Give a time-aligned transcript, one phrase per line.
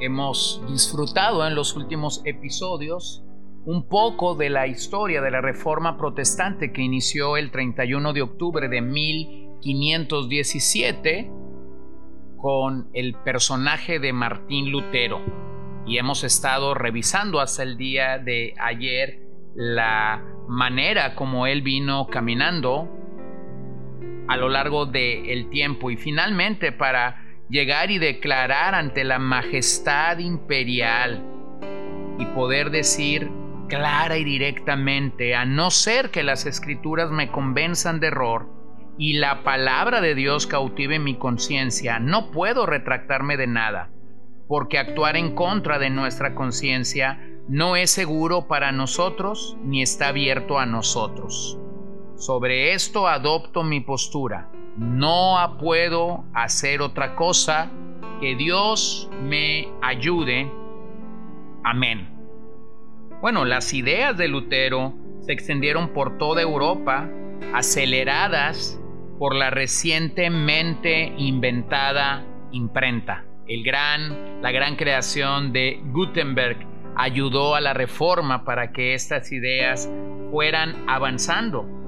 [0.00, 3.22] Hemos disfrutado en los últimos episodios
[3.66, 8.70] un poco de la historia de la Reforma Protestante que inició el 31 de octubre
[8.70, 11.30] de 1517
[12.38, 15.20] con el personaje de Martín Lutero.
[15.84, 19.20] Y hemos estado revisando hasta el día de ayer
[19.54, 22.88] la manera como él vino caminando
[24.28, 31.20] a lo largo del tiempo y finalmente para llegar y declarar ante la majestad imperial
[32.18, 33.28] y poder decir
[33.68, 38.48] clara y directamente, a no ser que las escrituras me convenzan de error
[38.98, 43.90] y la palabra de Dios cautive mi conciencia, no puedo retractarme de nada,
[44.46, 50.58] porque actuar en contra de nuestra conciencia no es seguro para nosotros ni está abierto
[50.58, 51.58] a nosotros.
[52.16, 54.50] Sobre esto adopto mi postura.
[54.76, 57.70] No puedo hacer otra cosa
[58.20, 60.50] que Dios me ayude.
[61.64, 62.08] Amén.
[63.20, 67.08] Bueno, las ideas de Lutero se extendieron por toda Europa,
[67.52, 68.80] aceleradas
[69.18, 73.24] por la recientemente inventada imprenta.
[73.46, 79.90] El gran, la gran creación de Gutenberg ayudó a la reforma para que estas ideas
[80.30, 81.79] fueran avanzando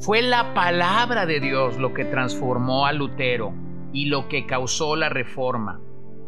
[0.00, 3.52] fue la palabra de Dios lo que transformó a Lutero
[3.92, 5.80] y lo que causó la reforma.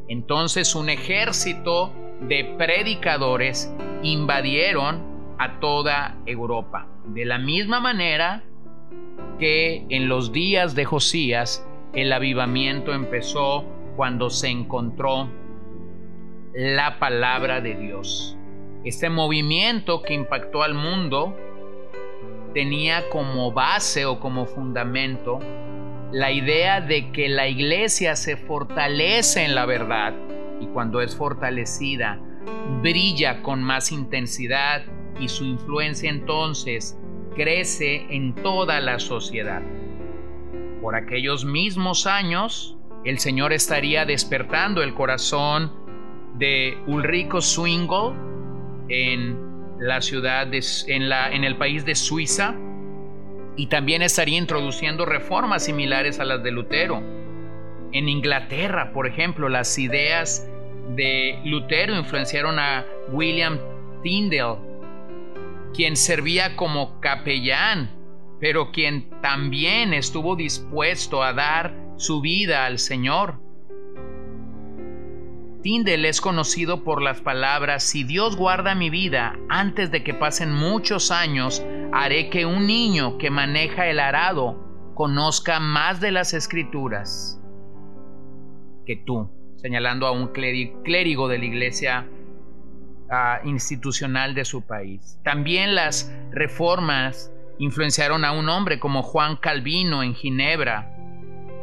[0.08, 5.02] Entonces un ejército de predicadores invadieron
[5.38, 6.88] a toda Europa.
[7.06, 8.42] De la misma manera
[9.38, 13.64] que en los días de Josías el avivamiento empezó
[13.96, 15.28] cuando se encontró
[16.54, 18.36] la palabra de Dios.
[18.84, 21.36] Este movimiento que impactó al mundo
[22.54, 25.38] tenía como base o como fundamento
[26.12, 30.14] la idea de que la iglesia se fortalece en la verdad
[30.60, 32.18] y cuando es fortalecida
[32.82, 34.82] brilla con más intensidad
[35.20, 36.98] y su influencia entonces
[37.34, 39.62] crece en toda la sociedad.
[40.82, 45.72] Por aquellos mismos años, el Señor estaría despertando el corazón
[46.34, 48.14] de Ulrico Zwingli
[48.88, 49.49] en
[49.80, 52.54] la ciudad en, la, en el país de Suiza
[53.56, 57.02] y también estaría introduciendo reformas similares a las de Lutero.
[57.92, 60.48] En Inglaterra, por ejemplo, las ideas
[60.94, 63.58] de Lutero influenciaron a William
[64.02, 64.58] Tyndale,
[65.74, 67.90] quien servía como capellán,
[68.40, 73.40] pero quien también estuvo dispuesto a dar su vida al Señor.
[75.62, 80.52] Tyndall es conocido por las palabras, si Dios guarda mi vida, antes de que pasen
[80.52, 81.62] muchos años,
[81.92, 87.38] haré que un niño que maneja el arado conozca más de las escrituras
[88.86, 92.08] que tú, señalando a un clérigo de la iglesia
[93.10, 95.20] ah, institucional de su país.
[95.24, 100.96] También las reformas influenciaron a un hombre como Juan Calvino en Ginebra,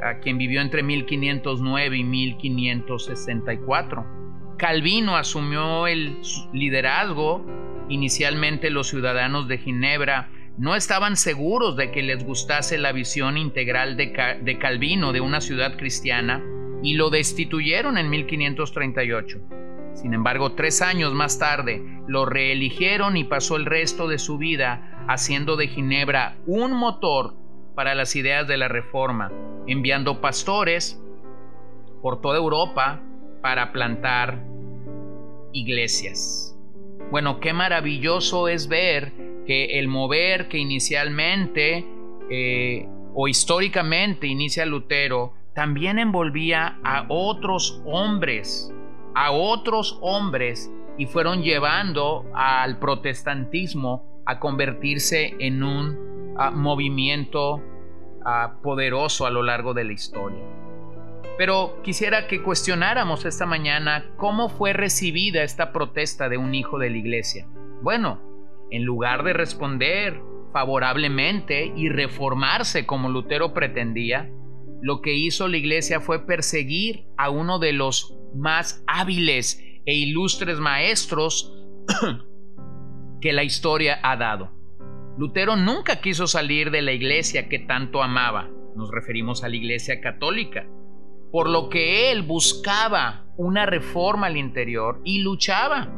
[0.04, 4.06] a quien vivió entre 1509 y 1564.
[4.58, 6.18] Calvino asumió el
[6.54, 7.46] liderazgo.
[7.90, 13.96] Inicialmente los ciudadanos de Ginebra no estaban seguros de que les gustase la visión integral
[13.96, 16.44] de, Calvino de una ciudad cristiana
[16.82, 19.40] y lo destituyeron en 1538.
[19.94, 25.06] Sin embargo, tres años más tarde lo reeligieron y pasó el resto de su vida
[25.08, 27.36] haciendo de Ginebra un motor
[27.76, 29.32] para las ideas de la Reforma,
[29.68, 31.02] enviando pastores
[32.02, 33.02] por toda Europa
[33.42, 34.44] para plantar
[35.54, 36.58] iglesias.
[37.12, 39.14] Bueno, qué maravilloso es ver
[39.46, 41.86] que el mover que inicialmente
[42.30, 48.72] eh, o históricamente inicia Lutero también envolvía a otros hombres,
[49.16, 57.64] a otros hombres y fueron llevando al protestantismo a convertirse en un movimiento
[58.62, 60.44] poderoso a lo largo de la historia.
[61.38, 66.90] Pero quisiera que cuestionáramos esta mañana cómo fue recibida esta protesta de un hijo de
[66.90, 67.48] la iglesia.
[67.82, 68.20] Bueno,
[68.72, 70.20] en lugar de responder
[70.52, 74.30] favorablemente y reformarse como Lutero pretendía,
[74.82, 80.60] lo que hizo la iglesia fue perseguir a uno de los más hábiles e ilustres
[80.60, 81.54] maestros
[83.22, 84.57] que la historia ha dado.
[85.18, 90.00] Lutero nunca quiso salir de la iglesia que tanto amaba, nos referimos a la iglesia
[90.00, 90.68] católica,
[91.32, 95.92] por lo que él buscaba una reforma al interior y luchaba.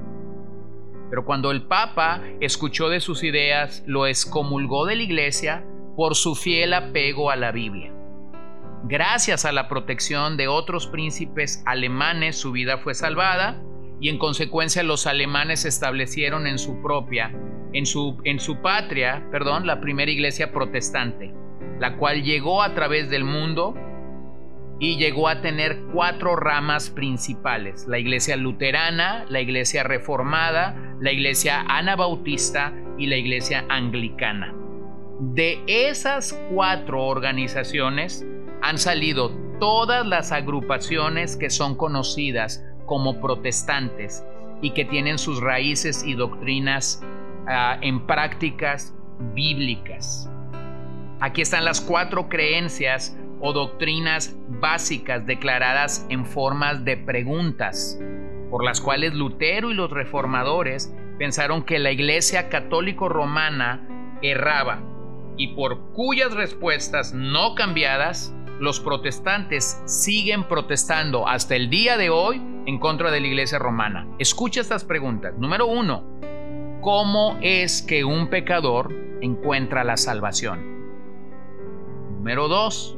[1.09, 5.65] Pero cuando el Papa escuchó de sus ideas, lo excomulgó de la iglesia
[5.97, 7.93] por su fiel apego a la Biblia.
[8.85, 13.61] Gracias a la protección de otros príncipes alemanes, su vida fue salvada
[14.01, 17.31] y en consecuencia los alemanes establecieron en su propia,
[17.73, 21.33] en su, en su patria, perdón, la primera iglesia protestante,
[21.79, 23.75] la cual llegó a través del mundo
[24.79, 31.65] y llegó a tener cuatro ramas principales, la iglesia luterana, la iglesia reformada, la iglesia
[31.67, 34.53] anabautista y la iglesia anglicana.
[35.19, 38.25] De esas cuatro organizaciones
[38.61, 44.25] han salido todas las agrupaciones que son conocidas como protestantes
[44.63, 47.03] y que tienen sus raíces y doctrinas
[47.47, 48.95] ah, en prácticas
[49.35, 50.27] bíblicas.
[51.19, 57.99] Aquí están las cuatro creencias o doctrinas básicas declaradas en formas de preguntas,
[58.49, 64.81] por las cuales Lutero y los reformadores pensaron que la Iglesia católico romana erraba
[65.37, 72.41] y por cuyas respuestas no cambiadas los protestantes siguen protestando hasta el día de hoy
[72.65, 74.07] en contra de la iglesia romana.
[74.19, 75.33] Escucha estas preguntas.
[75.37, 76.03] Número uno,
[76.81, 80.77] ¿cómo es que un pecador encuentra la salvación?
[82.11, 82.97] Número dos,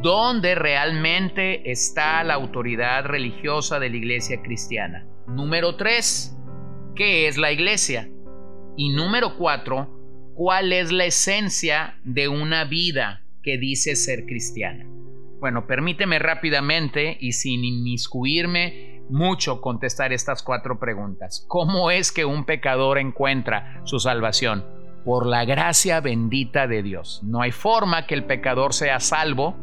[0.00, 5.06] ¿dónde realmente está la autoridad religiosa de la iglesia cristiana?
[5.26, 6.34] Número tres,
[6.96, 8.08] ¿qué es la iglesia?
[8.76, 14.86] Y número cuatro, ¿cuál es la esencia de una vida que dice ser cristiana?
[15.40, 21.44] Bueno, permíteme rápidamente y sin inmiscuirme mucho contestar estas cuatro preguntas.
[21.48, 24.64] ¿Cómo es que un pecador encuentra su salvación?
[25.04, 27.20] Por la gracia bendita de Dios.
[27.24, 29.56] No hay forma que el pecador sea salvo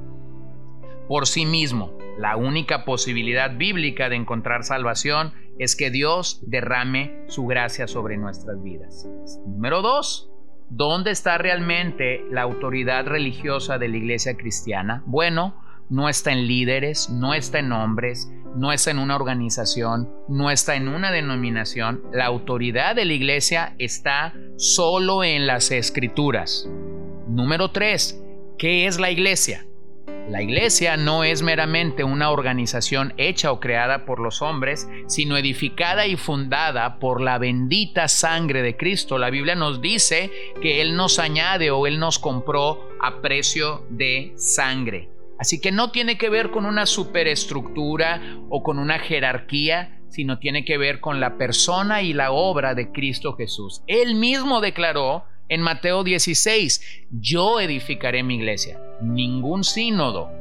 [1.07, 1.97] por sí mismo.
[2.17, 8.61] La única posibilidad bíblica de encontrar salvación es que Dios derrame su gracia sobre nuestras
[8.61, 9.07] vidas.
[9.45, 10.29] Número dos,
[10.69, 15.01] ¿Dónde está realmente la autoridad religiosa de la iglesia cristiana?
[15.07, 15.55] Bueno,
[15.89, 20.75] no está en líderes, no está en hombres, no está en una organización, no está
[20.75, 22.03] en una denominación.
[22.13, 26.69] La autoridad de la iglesia está solo en las escrituras.
[27.27, 28.23] Número 3.
[28.59, 29.65] ¿Qué es la iglesia?
[30.29, 36.05] La iglesia no es meramente una organización hecha o creada por los hombres, sino edificada
[36.05, 39.17] y fundada por la bendita sangre de Cristo.
[39.17, 40.29] La Biblia nos dice
[40.61, 45.09] que Él nos añade o Él nos compró a precio de sangre.
[45.39, 50.63] Así que no tiene que ver con una superestructura o con una jerarquía, sino tiene
[50.63, 53.81] que ver con la persona y la obra de Cristo Jesús.
[53.87, 58.79] Él mismo declaró en Mateo 16, yo edificaré mi iglesia.
[59.01, 60.31] Ningún sínodo,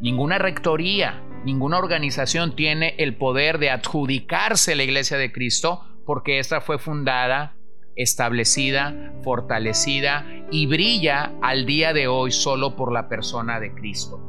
[0.00, 6.60] ninguna rectoría, ninguna organización tiene el poder de adjudicarse la iglesia de Cristo porque esta
[6.60, 7.56] fue fundada,
[7.96, 14.20] establecida, fortalecida y brilla al día de hoy solo por la persona de Cristo.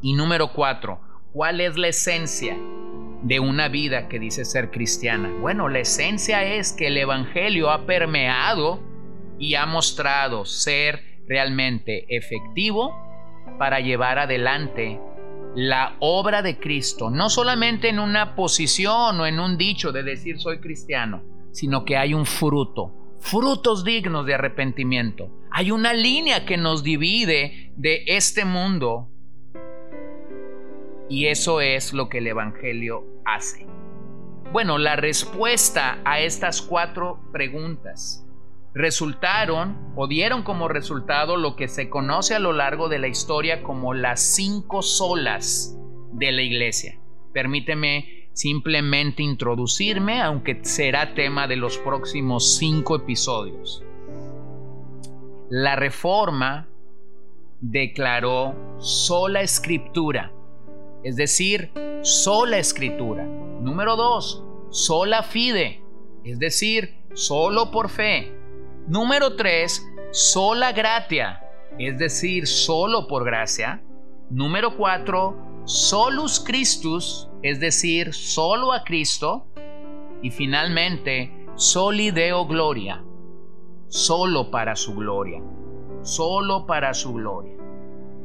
[0.00, 1.00] Y número cuatro,
[1.32, 2.56] ¿cuál es la esencia
[3.22, 5.28] de una vida que dice ser cristiana?
[5.40, 8.87] Bueno, la esencia es que el Evangelio ha permeado
[9.38, 12.94] y ha mostrado ser realmente efectivo
[13.58, 15.00] para llevar adelante
[15.54, 20.38] la obra de Cristo, no solamente en una posición o en un dicho de decir
[20.38, 25.30] soy cristiano, sino que hay un fruto, frutos dignos de arrepentimiento.
[25.50, 29.08] Hay una línea que nos divide de este mundo
[31.08, 33.66] y eso es lo que el Evangelio hace.
[34.52, 38.27] Bueno, la respuesta a estas cuatro preguntas
[38.74, 43.62] resultaron o dieron como resultado lo que se conoce a lo largo de la historia
[43.62, 45.76] como las cinco solas
[46.12, 46.98] de la iglesia.
[47.32, 53.82] Permíteme simplemente introducirme, aunque será tema de los próximos cinco episodios.
[55.50, 56.68] La reforma
[57.60, 60.32] declaró sola escritura,
[61.02, 61.72] es decir,
[62.02, 63.24] sola escritura.
[63.24, 65.82] Número dos, sola fide,
[66.22, 68.37] es decir, solo por fe.
[68.88, 71.42] Número 3, sola gratia,
[71.78, 73.82] es decir, solo por gracia.
[74.30, 79.46] Número 4, solus Christus, es decir, solo a Cristo.
[80.22, 83.04] Y finalmente, soli deo gloria,
[83.88, 85.42] solo para su gloria,
[86.00, 87.58] solo para su gloria.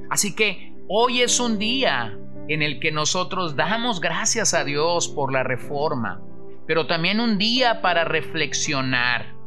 [0.10, 2.18] Así que hoy es un día
[2.48, 6.22] en el que nosotros damos gracias a Dios por la reforma,
[6.66, 9.43] pero también un día para reflexionar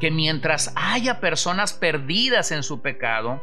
[0.00, 3.42] que mientras haya personas perdidas en su pecado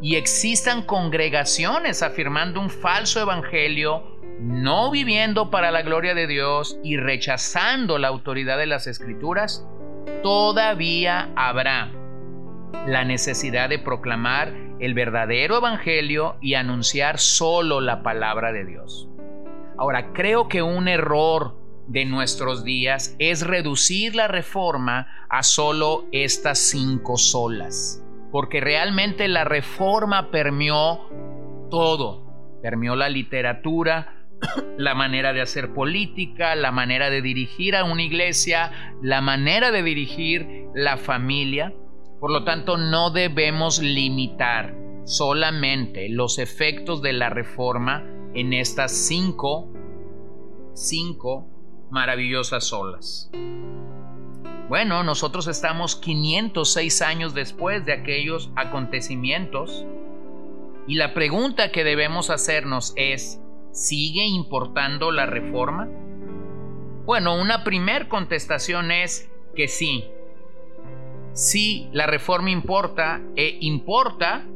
[0.00, 6.96] y existan congregaciones afirmando un falso evangelio, no viviendo para la gloria de Dios y
[6.96, 9.66] rechazando la autoridad de las escrituras,
[10.22, 11.90] todavía habrá
[12.86, 19.08] la necesidad de proclamar el verdadero evangelio y anunciar solo la palabra de Dios.
[19.76, 21.57] Ahora, creo que un error
[21.88, 29.44] de nuestros días es reducir la reforma a solo estas cinco solas, porque realmente la
[29.44, 31.08] reforma permeó
[31.70, 34.26] todo, permeó la literatura,
[34.76, 39.82] la manera de hacer política, la manera de dirigir a una iglesia, la manera de
[39.82, 41.72] dirigir la familia.
[42.20, 48.04] Por lo tanto, no debemos limitar solamente los efectos de la reforma
[48.34, 49.72] en estas cinco,
[50.74, 51.57] cinco
[51.90, 53.30] maravillosas olas.
[54.68, 59.86] Bueno, nosotros estamos 506 años después de aquellos acontecimientos
[60.86, 63.40] y la pregunta que debemos hacernos es,
[63.72, 65.88] ¿sigue importando la reforma?
[67.04, 70.04] Bueno, una primer contestación es que sí.
[71.32, 74.46] Sí, la reforma importa e importa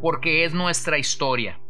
[0.00, 1.61] porque es nuestra historia.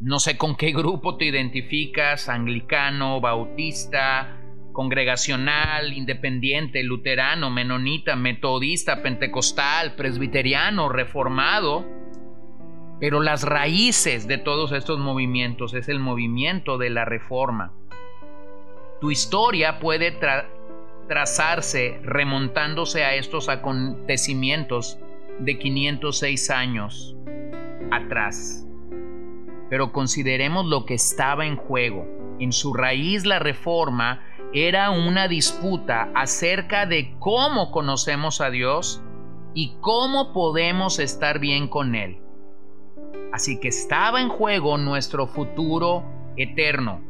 [0.00, 4.36] No sé con qué grupo te identificas, anglicano, bautista,
[4.72, 11.86] congregacional, independiente, luterano, menonita, metodista, pentecostal, presbiteriano, reformado.
[13.00, 17.72] Pero las raíces de todos estos movimientos es el movimiento de la reforma.
[19.00, 20.18] Tu historia puede
[21.08, 24.98] trazarse remontándose a estos acontecimientos
[25.38, 27.16] de 506 años
[27.90, 28.65] atrás.
[29.68, 32.06] Pero consideremos lo que estaba en juego.
[32.38, 39.02] En su raíz la reforma era una disputa acerca de cómo conocemos a Dios
[39.54, 42.20] y cómo podemos estar bien con Él.
[43.32, 46.04] Así que estaba en juego nuestro futuro
[46.36, 47.00] eterno,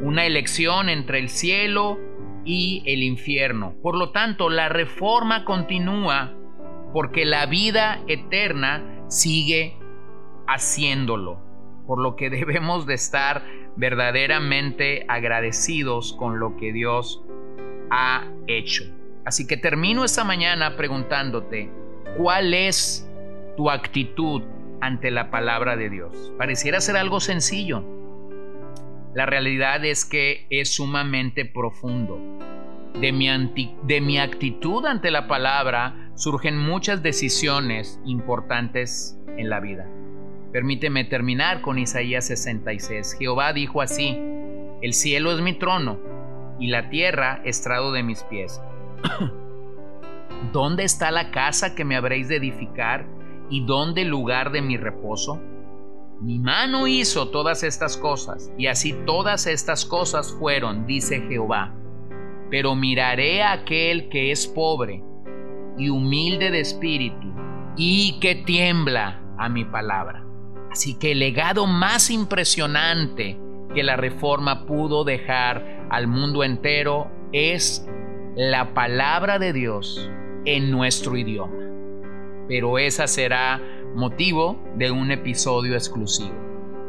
[0.00, 1.98] una elección entre el cielo
[2.44, 3.74] y el infierno.
[3.82, 6.34] Por lo tanto, la reforma continúa
[6.92, 9.76] porque la vida eterna sigue
[10.46, 11.45] haciéndolo
[11.86, 13.42] por lo que debemos de estar
[13.76, 17.22] verdaderamente agradecidos con lo que Dios
[17.90, 18.84] ha hecho.
[19.24, 21.70] Así que termino esta mañana preguntándote,
[22.16, 23.10] ¿cuál es
[23.56, 24.42] tu actitud
[24.80, 26.32] ante la palabra de Dios?
[26.38, 27.82] Pareciera ser algo sencillo.
[29.14, 32.20] La realidad es que es sumamente profundo.
[33.00, 39.86] De mi, actitud ante la palabra surgen muchas decisiones importantes en la vida.
[40.56, 43.16] Permíteme terminar con Isaías 66.
[43.18, 44.18] Jehová dijo así,
[44.80, 45.98] el cielo es mi trono
[46.58, 48.62] y la tierra estrado de mis pies.
[50.54, 53.04] ¿Dónde está la casa que me habréis de edificar
[53.50, 55.42] y dónde el lugar de mi reposo?
[56.22, 61.74] Mi mano hizo todas estas cosas, y así todas estas cosas fueron, dice Jehová.
[62.50, 65.04] Pero miraré a aquel que es pobre
[65.76, 67.30] y humilde de espíritu,
[67.76, 70.25] y que tiembla a mi palabra.
[70.76, 73.40] Así que el legado más impresionante
[73.74, 77.88] que la reforma pudo dejar al mundo entero es
[78.34, 80.10] la palabra de Dios
[80.44, 81.56] en nuestro idioma.
[82.46, 83.58] Pero esa será
[83.94, 86.34] motivo de un episodio exclusivo.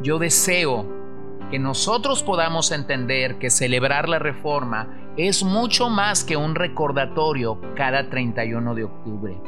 [0.02, 0.86] Yo deseo
[1.50, 8.10] que nosotros podamos entender que celebrar la reforma es mucho más que un recordatorio cada
[8.10, 9.40] 31 de octubre,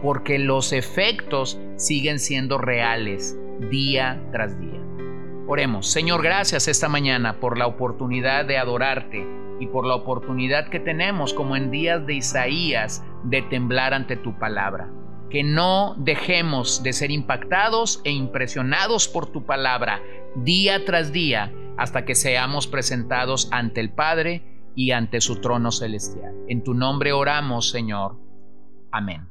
[0.00, 3.36] porque los efectos siguen siendo reales
[3.68, 4.80] día tras día.
[5.46, 9.26] Oremos, Señor, gracias esta mañana por la oportunidad de adorarte
[9.58, 14.38] y por la oportunidad que tenemos como en días de Isaías de temblar ante tu
[14.38, 14.88] palabra.
[15.28, 20.00] Que no dejemos de ser impactados e impresionados por tu palabra
[20.36, 24.42] día tras día hasta que seamos presentados ante el Padre
[24.74, 26.34] y ante su trono celestial.
[26.48, 28.16] En tu nombre oramos, Señor.
[28.92, 29.30] Amén.